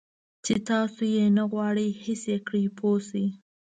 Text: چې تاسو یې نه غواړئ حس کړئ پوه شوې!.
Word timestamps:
چې 0.45 0.53
تاسو 0.69 1.01
یې 1.15 1.25
نه 1.37 1.43
غواړئ 1.51 1.89
حس 2.03 2.23
کړئ 2.47 2.65
پوه 2.77 2.97
شوې!. 3.07 3.25